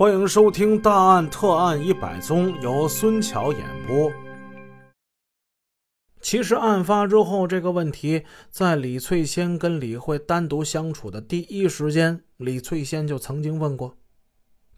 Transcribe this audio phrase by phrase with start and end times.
[0.00, 4.10] 欢迎收听《大案特案一百宗》，由孙桥演播。
[6.22, 13.98] 其实案发之后，这个问题在李翠仙跟李慧单独相处的第一时间，李翠仙就曾经问过。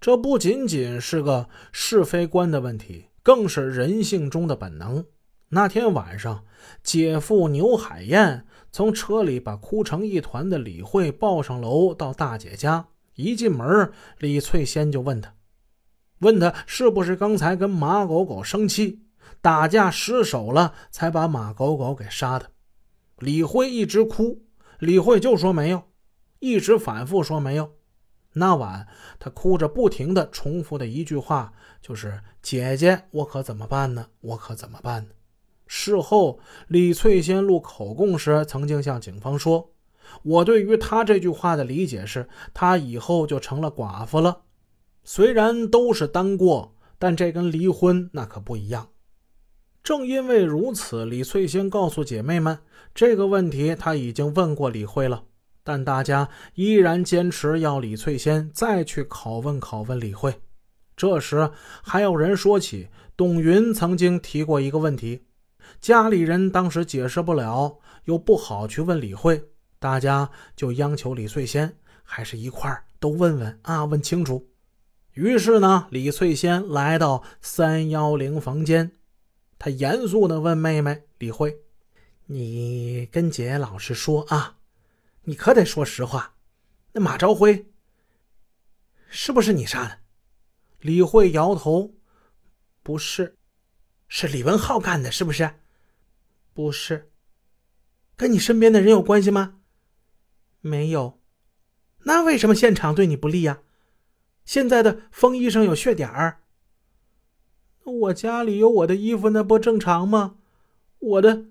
[0.01, 5.05] 这不仅仅是个是非观的问题，更是人性中的本能。
[5.51, 6.45] 那天晚上，
[6.83, 12.89] 姐夫牛海燕从车里把哭成一团的李慧抱上楼，到大姐家。
[13.15, 15.35] 一进门，李翠仙就问他
[16.21, 19.03] ：“问他是不是刚才跟马狗狗生气，
[19.41, 22.51] 打架失手了，才把马狗狗给杀的？”
[23.19, 24.43] 李慧一直哭，
[24.79, 25.83] 李慧就说没有，
[26.39, 27.73] 一直反复说没有。
[28.35, 34.07] 那晚，他哭着不停的重复的一句话就是：“姐姐，我可怎么办呢？
[34.21, 35.11] 我可怎么办呢？”
[35.69, 39.75] 事后，李翠仙录口供时，曾经向警方说。
[40.23, 44.43] 我对于他这句话的理解是，他以后就成了寡妇了。
[45.05, 48.89] 虽然都是单过，但这跟离婚那可不一样。
[49.83, 52.59] 正因为如此，李翠仙告诉姐妹们，
[52.95, 55.25] 这个问题她已经问过李慧了，
[55.65, 60.41] 但大家依然坚持要李翠仙再去拷问拷问李慧。
[60.97, 61.51] 这时，
[61.83, 65.25] 还有人说起董云曾经提过一个问题，
[65.81, 69.43] 家里人当时解释不了，又不好去问李慧。
[69.83, 74.49] 大家就央求李翠仙，还是一块儿都问问啊，问清楚。
[75.15, 78.93] 于是呢，李翠仙来到三幺零房间，
[79.59, 81.63] 她严肃地问妹妹李慧
[82.27, 84.59] ：“你跟姐老实说啊，
[85.25, 86.37] 你可得说实话，
[86.93, 87.67] 那马朝辉
[89.09, 89.99] 是不是你杀的？”
[90.79, 91.97] 李慧摇头
[92.85, 93.37] ：“不是，
[94.07, 95.51] 是李文浩干的，是不是？
[96.55, 97.11] 不是，
[98.17, 99.57] 跟你身边的人有关系吗？”
[100.63, 101.21] 没有，
[102.05, 103.61] 那为什么现场对你不利呀？
[104.45, 106.41] 现在的风衣上有血点儿。
[107.85, 110.37] 我家里有我的衣服，那不正常吗？
[111.01, 111.47] 我的，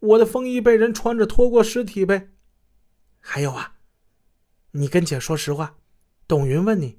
[0.00, 2.30] 我的风衣被人穿着拖过尸体呗。
[3.20, 3.76] 还有啊，
[4.72, 5.76] 你跟姐说实话，
[6.26, 6.98] 董云问你，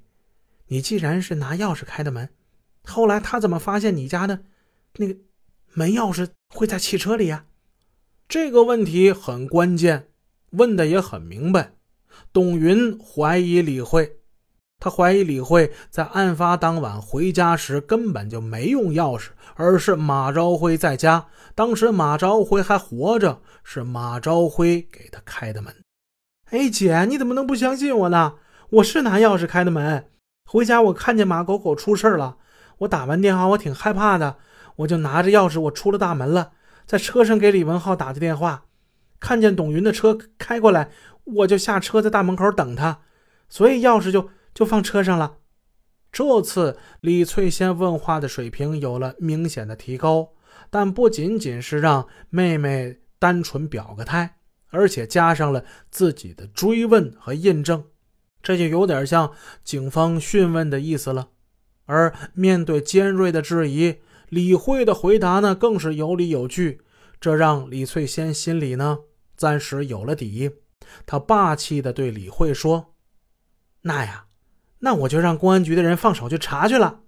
[0.67, 2.29] 你既然是拿钥匙开的门，
[2.85, 4.45] 后来他怎么发现你家的
[4.95, 5.17] 那个
[5.73, 7.45] 门钥匙会在汽车里呀？
[8.29, 10.12] 这个问题很关键。
[10.53, 11.73] 问的也很明白，
[12.31, 14.17] 董云怀疑李慧，
[14.79, 25.73] 他怀疑李慧在案发当晚回家时根本就没用钥匙，而是马朝辉在家，当时马朝辉还活着，是马朝辉给他开的门。
[26.51, 28.35] 哎，姐，你怎么能不相信我呢？
[28.69, 30.09] 我是拿钥匙开的门，
[30.45, 32.37] 回家我看见马狗狗出事了，
[32.79, 34.37] 我打完电话我挺害怕的，
[34.77, 36.51] 我就拿着钥匙我出了大门了，
[36.85, 38.65] 在车上给李文浩打的电话。
[39.23, 40.91] 看见董云的车开过来，
[41.23, 42.99] 我就下车在大门口等他，
[43.47, 45.37] 所以钥匙就就放车上了。
[46.11, 50.33] 这次李翠仙问话的水平有了明显的提高，
[50.69, 54.39] 但不仅仅是让妹妹单纯表个态，
[54.71, 57.85] 而且加上了自己的追问和印证，
[58.41, 59.31] 这就有点像
[59.63, 61.29] 警方讯问的意思了。
[61.85, 66.81] 而面对尖锐的质疑，李慧的回答呢更是有理有据，
[67.21, 68.99] 这让李翠仙心里呢。
[69.43, 70.49] 暂时有了底，
[71.05, 72.95] 他霸气地对李慧说
[73.83, 74.27] ：“那呀，
[74.79, 77.01] 那我就让公安局的人放手去查去了。”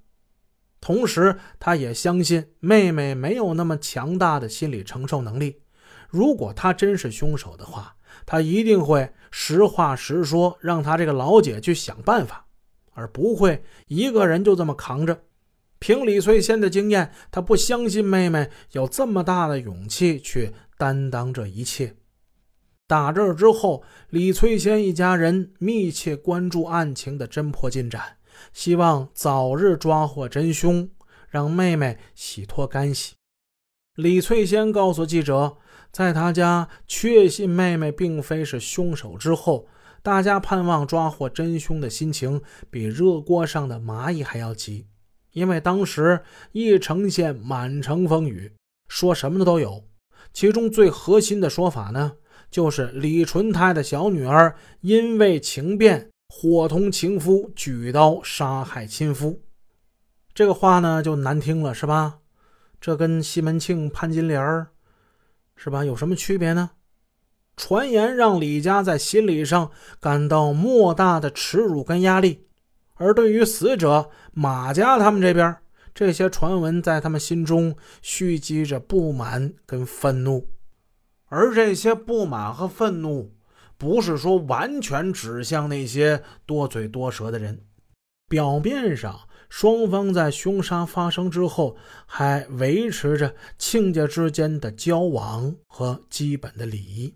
[0.82, 5.62] 同时，他也相信妹妹没有那么强大的心理承受能力。
[6.10, 7.96] 如果他真是凶手的话，
[8.26, 12.48] 他一定会实话实说，让他这个老姐去想办法，
[12.92, 15.24] 而不会一个人就这么扛着。
[15.80, 21.96] 凭李翠仙的经验，他不相信妹妹有这么大的勇气去担当这一切。
[22.88, 28.18] 打这之后，李翠仙一家人密切关注案情的侦破进展，
[28.54, 30.90] 希望早日抓获真凶，
[31.28, 33.16] 让妹妹洗脱干系。
[33.96, 35.58] 李翠仙告诉记者，
[35.92, 39.68] 在他家确信妹妹并非是凶手之后，
[40.04, 44.86] 大家盼望抓获真凶的心情比热锅上的蚂蚁还要急，
[45.32, 46.22] 因为当时
[46.52, 48.54] 义城县满城风雨，
[48.88, 49.86] 说什么的都有，
[50.32, 52.18] 其中最核心的说法呢？
[52.50, 59.42] 就是李纯泰的小女儿因为情变，伙同情夫举刀杀害亲夫。
[60.34, 62.20] 这个话呢就难听了，是吧？
[62.82, 64.68] 这跟西门庆潘金莲儿
[65.56, 66.72] 是吧，有什么区别呢？
[67.58, 72.48] 传言让李家在心理上感到莫大的耻辱跟压力，
[72.96, 75.56] 而对于死者马家他们这边，
[75.94, 80.50] 这些传闻在他们心中蓄积着不满跟愤怒。
[81.28, 83.32] 而这些不满和愤怒，
[83.78, 87.62] 不是说完全指向那些多嘴多舌的人。
[88.28, 89.20] 表面上
[89.50, 91.78] 双方在凶杀发生之后
[92.08, 97.14] 还维持着亲家之间的交往和基本的礼仪。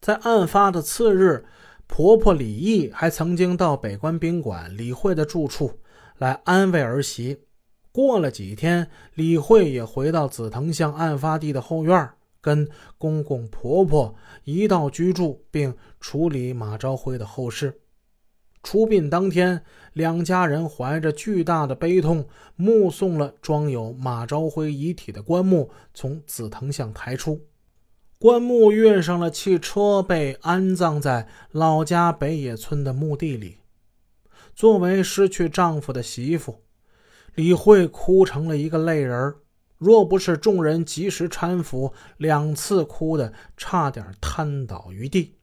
[0.00, 1.44] 在案发的次日，
[1.86, 5.80] 婆婆李毅还曾经到北关宾馆李慧的住处
[6.18, 7.40] 来安慰儿媳。
[7.90, 12.10] 过了几天，李慧也回到紫藤巷案发地的后院，
[12.42, 12.68] 跟
[12.98, 17.80] 公公婆婆一道居住，并处理马昭辉的后事。
[18.62, 27.40] 出殡当天，两家人怀着巨大的悲痛，目送了装有马昭辉遗体的棺木从紫藤巷抬出。
[28.18, 33.58] 棺木运上了汽车，被安葬在老家北野村的墓地里。
[34.54, 36.60] 作为失去丈夫的媳妇。
[37.34, 39.34] 李慧哭成了一个泪人
[39.82, 45.34] 若不是众人及时搀扶，两次哭的差点瘫倒于地。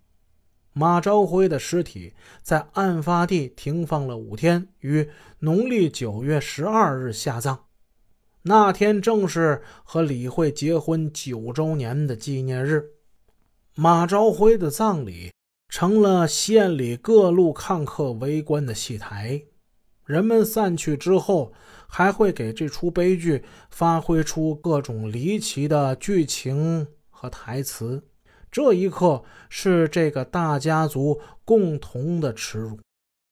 [0.71, 5.09] 马朝辉的尸体在案发地停放了五天，于
[5.39, 7.65] 农历九月十二日下葬。
[8.43, 12.91] 那天正是和李慧结婚九周年的纪念日。
[13.75, 15.33] 马朝辉的葬礼
[15.67, 19.43] 成了县里各路看客围观的戏台。
[20.09, 21.53] 人们散去之后。
[21.91, 28.03] 还会给这出悲剧发挥出各种离奇的剧情和台词。
[28.51, 32.79] 这一刻是这个大家族共同的耻辱，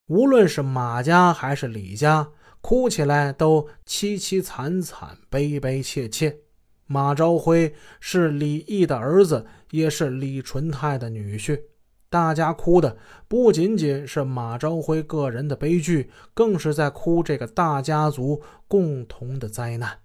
[0.08, 6.40] 无论是马家还是李家，哭起来都凄凄惨惨、悲悲切切。
[6.88, 11.62] 马昭辉是李毅的儿子，也是李纯泰的女婿。
[12.10, 20.00] 大家哭的不仅仅是马昭辉个人的悲剧，更是在哭这个大家族共同的灾难。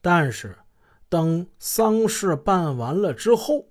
[0.00, 0.56] 但是，
[1.08, 3.66] 等丧事办完了之后，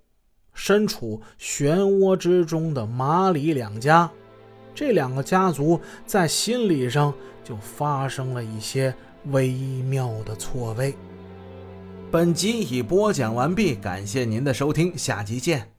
[0.53, 4.11] 身处漩涡之中的马李两家，
[4.75, 7.13] 这两个家族在心理上
[7.44, 8.94] 就发生了一些
[9.31, 9.51] 微
[9.83, 10.95] 妙的错位。
[12.11, 15.70] 本集已播讲完毕，感谢您的收听，下集见。